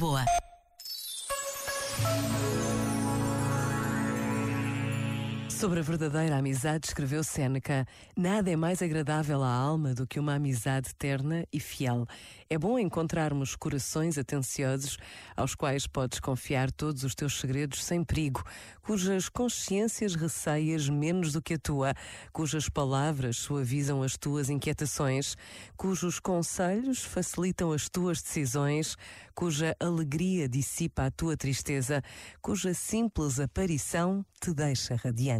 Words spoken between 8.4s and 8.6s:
é